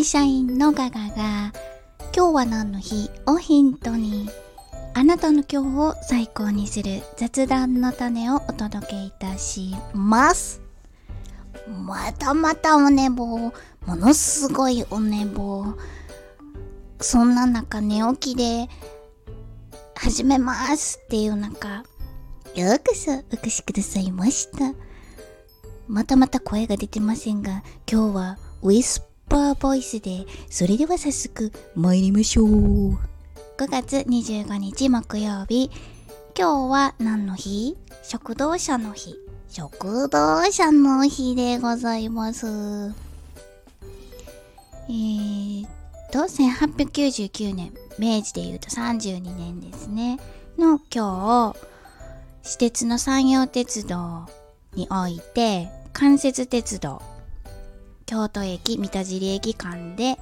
[0.00, 1.52] 会社員のガガが
[2.16, 3.10] 今日は何の日？
[3.26, 4.30] をヒントに
[4.94, 10.62] あなたの今日を最高にする雑談の種をお届けいたします。
[11.68, 13.52] またまたお寝坊も
[13.88, 15.74] のすごいお寝坊
[16.98, 18.70] そんな中寝起きで
[19.96, 20.98] 始めます。
[21.04, 21.84] っていう中
[22.54, 24.72] ようこそお越しくださいました。
[25.88, 32.94] またまた声が出てませんが今日はウィスパーボイスでそれでは早速参りましょう。
[32.94, 32.98] 5
[33.70, 35.70] 月25日木曜日。
[36.36, 37.76] 今日は何の日？
[38.02, 39.14] 食堂車の日。
[39.48, 42.46] 食堂車の日でございます。
[44.88, 45.70] えー、っ
[46.10, 47.72] と1899年。
[48.00, 50.18] 明治でいうと32年ですね。
[50.58, 51.56] の今日
[52.42, 54.26] 私鉄の山陽鉄道
[54.74, 57.00] において関節鉄道
[58.10, 60.18] 京都駅三田尻駅間で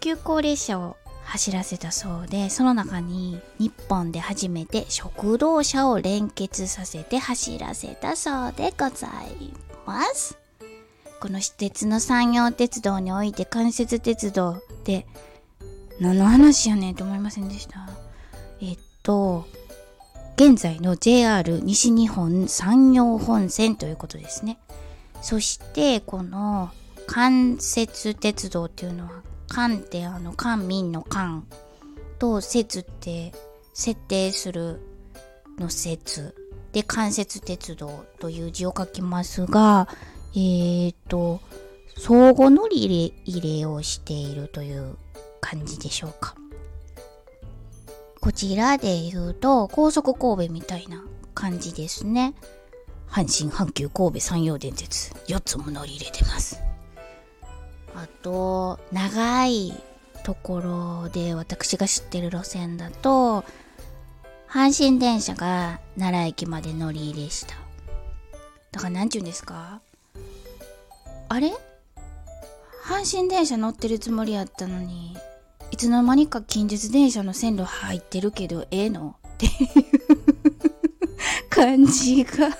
[0.00, 9.50] 急行列車を走らせたそうでその中に日本で初めて食堂車を連結させて走らせたそうでござい
[9.86, 10.36] ます。
[11.18, 15.06] この私鉄の山陽鉄道において関節鉄道って
[15.98, 17.88] 何の話やねんと思いませんでした。
[18.60, 19.46] えっと
[20.36, 24.58] 現在の JR 西日本山陽本線ということですね。
[25.22, 26.70] そしてこの
[27.06, 31.46] 関節鉄道っていうのは関ってあの官民の官
[32.18, 33.32] と節って
[33.74, 34.80] 設定する
[35.58, 36.34] の説
[36.72, 39.88] で関節鉄道という字を書きますが
[40.36, 41.40] えー、と
[41.96, 44.96] 相互乗り入れ入れをしているという
[45.40, 46.36] 感じでしょうか。
[48.20, 52.34] こちらで言うと高速神戸みたいな感じですね。
[53.08, 56.60] 阪神阪急神戸山陽電鉄4つも乗り入れてます。
[57.96, 59.72] あと長い
[60.22, 63.44] ところで私が知ってる路線だと
[64.48, 67.54] 阪神電車が奈良駅まで乗り入れした。
[68.72, 69.80] だから何て言うんですか？
[71.28, 71.52] あれ？
[72.84, 75.16] 阪神電車乗ってるつもりやったのに
[75.70, 79.16] いつの間にか近日電車の線路入ってるけどええの？
[79.26, 79.52] っていう
[81.50, 82.50] 感じが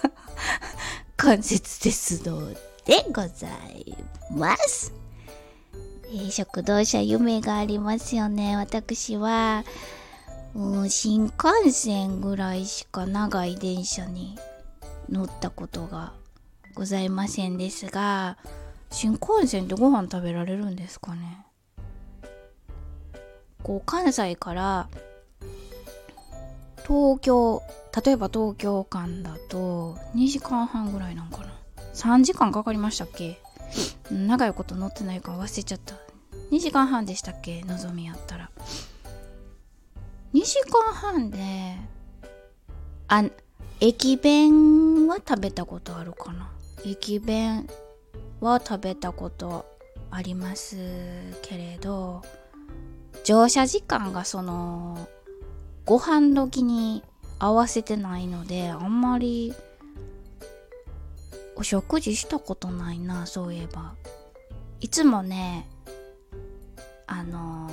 [1.16, 2.41] 関節鉄道
[2.84, 3.96] でござい
[4.30, 4.92] ます。
[6.12, 8.56] え、食堂車夢がありますよね。
[8.56, 9.65] 私は、
[10.55, 14.39] うん、新幹線ぐらいしか長い電車に
[15.11, 16.12] 乗ったことが
[16.75, 18.39] ございませんですが、
[18.91, 21.44] 新幹線ってご飯食べられるんですかね？
[23.62, 24.88] こう関西から
[26.87, 27.62] 東京
[28.05, 31.53] 例えば東京間だと2時間半ぐらいなんかな
[31.94, 33.41] ？3時間かかりましたっけ？
[34.10, 35.94] 長いこと乗ってないか忘れちゃった。
[36.50, 37.62] 2時間半でしたっけ？
[37.62, 38.50] のぞみやったら。
[40.34, 41.38] 2時間半で
[43.09, 43.25] あ
[43.81, 46.50] 駅弁は食べたことあるかな？
[46.84, 47.69] 駅弁
[48.41, 49.66] は食べたこと
[50.10, 50.76] あります
[51.43, 52.22] けれど
[53.25, 55.09] 乗車時間がその
[55.84, 57.03] ご飯時に
[57.38, 59.53] 合わせてないのであんまり
[61.56, 63.94] お食事したことないなそういえば。
[64.81, 65.67] いつもね
[67.06, 67.71] あの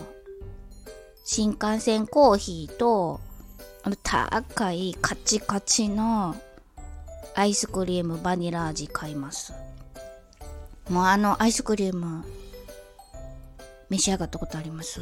[1.26, 3.20] 新幹線コーヒーと
[3.84, 6.36] あの高いカチカチの
[7.36, 9.54] アイスクリームバニラ味買います。
[10.90, 12.24] もうあのアイスクリーム
[13.90, 15.02] 召し上がったことあります？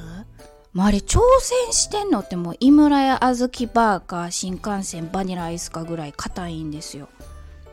[0.73, 7.09] もうあれ挑戦してんのってもう井村屋小豆バーか新幹線バニラアイスかぐらい硬いんですよ。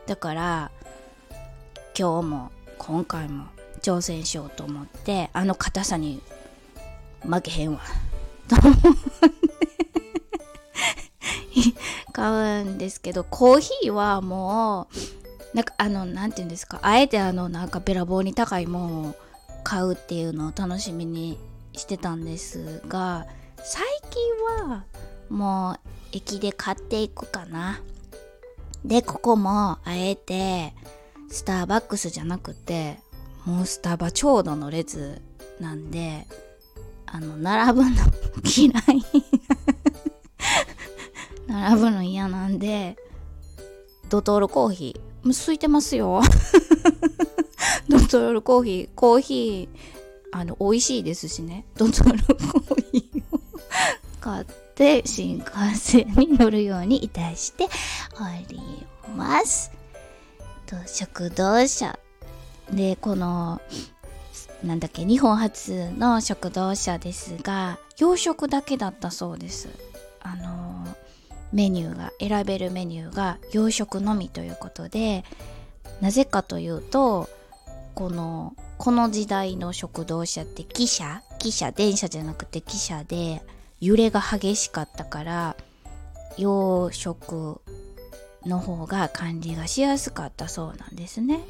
[0.05, 0.71] だから
[1.99, 3.47] 今日も今回も
[3.81, 6.21] 挑戦しようと思ってあの硬さに
[7.23, 7.81] 負けへんわ。
[8.47, 8.81] と思って
[12.13, 14.87] 買うんですけどコーヒーはも
[15.53, 19.15] うなんかあの何て言うんですかあえてあのなんかべらぼうに高いもんを
[19.65, 21.37] 買うっていうのを楽しみに
[21.73, 24.85] してたんですが最近は
[25.29, 25.79] もう
[26.13, 27.81] 駅で買っていくかな。
[28.85, 30.73] でここもあえて
[31.29, 32.99] スターバックスじゃなくて
[33.45, 35.21] もうスタバちょうどの列
[35.59, 36.27] なんで
[37.05, 37.95] あの並ぶの
[38.45, 38.73] 嫌い。
[41.47, 42.97] 並ぶの嫌なんで
[44.09, 45.25] ドトールコーヒー。
[45.25, 46.21] もう空いてますよ。
[47.89, 48.89] ドトールコーヒー。
[48.95, 49.79] コーヒー
[50.31, 51.65] あの美味しいですしね。
[51.75, 53.39] ドトールコーヒーを
[54.21, 54.45] 買っ
[54.75, 57.69] て新幹線に乗るようにいたしてお
[58.51, 58.59] り
[59.15, 59.78] ます。
[60.69, 61.97] と食堂車。
[62.71, 63.59] でこの
[64.63, 69.69] なんだっけ日本初の食堂車ですが洋食だけだったそうです。
[70.21, 70.87] あの
[71.51, 75.23] メニューが選べるメニューが洋食のみということで
[76.01, 77.27] なぜかというと
[77.95, 81.23] このこの時代の食堂車って汽車？
[81.39, 83.41] 汽車電車じゃなくて汽車で
[83.81, 85.55] 揺れが激しかったから
[86.37, 87.61] 洋食
[88.45, 91.41] の方が管理がしやすかったそうなんですね。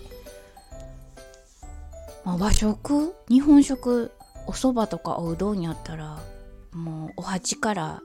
[2.26, 4.12] まあ、和食日本食
[4.48, 6.20] お蕎麦とかおうどんやったら
[6.74, 8.02] もうお鉢から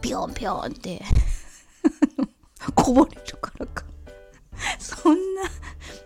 [0.00, 1.02] ピョンピョンって
[2.74, 3.84] こぼれるからか。
[4.78, 5.42] そんな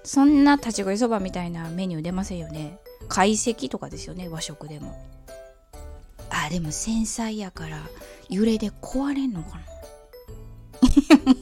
[0.04, 2.78] そんな立ち食いそばみたいなメニュー出ませんよね。
[3.02, 4.94] 懐石とかですよね和食でも。
[6.30, 7.82] あでも繊細やから
[8.28, 9.71] 揺れで壊れんのかな。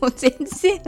[0.01, 0.81] もう全然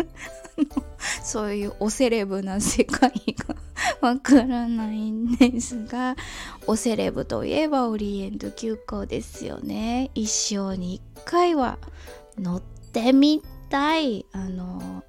[1.22, 3.10] そういうおセレブな世界
[3.48, 3.56] が
[4.00, 6.16] わからないんですが
[6.66, 10.10] おセレブといえばオリエント急行ですよね。
[10.14, 11.78] 一生に一回は
[12.38, 14.26] 乗ってみたい。
[14.32, 15.02] あの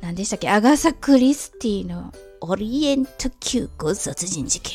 [0.00, 0.48] 何でしたっけ？
[0.48, 4.72] アガサ・クリスティのオリエント急行殺人事件。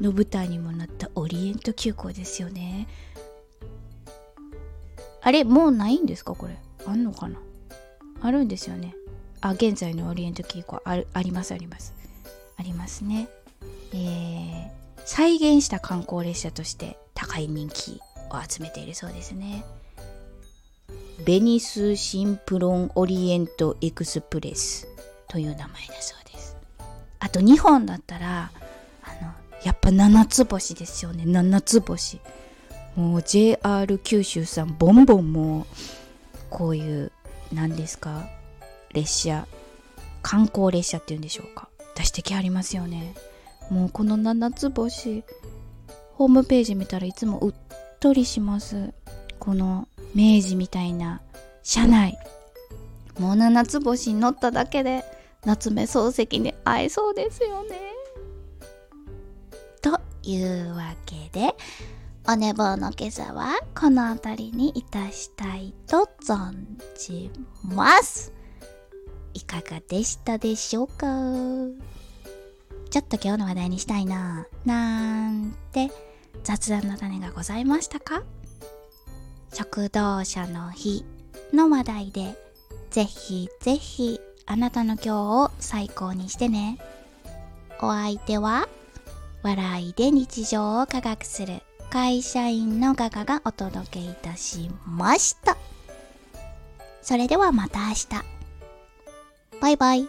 [0.00, 2.86] の舞台にもなったオリエント急行ですよね。
[5.20, 6.34] あれもうないんですか？
[6.34, 6.56] これ。
[6.88, 7.38] あんのかな？
[8.20, 8.94] あるんですよね。
[9.40, 11.92] あ現在のオリエント急行あるありますあります。
[12.56, 13.28] ありますね。
[13.92, 14.68] えー、
[15.04, 18.00] 再現した観光列車として高い人気
[18.30, 19.64] を集めているそうですね。
[21.24, 24.86] ベニスシンプロンオリエントエクスプレス
[25.28, 25.68] という名前だ
[26.00, 26.56] そうです。
[27.20, 28.50] あと日本だったら
[29.02, 29.32] あの
[29.64, 31.24] やっぱ七つ星ですよね。
[31.26, 32.20] 七つ星。
[32.96, 35.66] もう JR 九州さんボンボンもう
[36.50, 37.12] こういう
[37.52, 38.28] 何ですか
[38.92, 39.46] 列車
[40.22, 41.68] 観光列車っていうんでしょうか。
[41.94, 43.14] 出してきはりますよね。
[43.70, 45.24] もうこの七つ星
[46.14, 47.54] ホームページ見たらいつもうっ
[48.00, 48.92] とりします。
[49.38, 51.20] この明治みたいな
[51.62, 52.18] 車内。
[53.18, 55.04] もう七つ星に乗っただけで
[55.44, 57.76] 夏目漱石に会えそうですよね。
[59.80, 61.54] というわけで
[62.30, 66.52] お寝坊の今朝はこの辺りにいたしたいと存
[66.94, 67.30] じ
[67.64, 68.34] ます。
[69.32, 71.06] いかがでしたでしょうか？
[72.90, 75.90] ちょっと今日の話題にしたいなぁなんて
[76.44, 78.22] 雑談の種がございましたか？
[79.54, 81.06] 食堂車の日
[81.54, 82.36] の話題で
[82.90, 85.16] ぜひぜひあなたの今日
[85.46, 86.78] を最高にしてね。
[87.80, 88.68] お相手は
[89.42, 95.56] 笑いで日常を科学する会社員のガガがお届けいたしました。
[97.00, 98.06] それではまた明日。
[99.60, 100.08] バイバイ。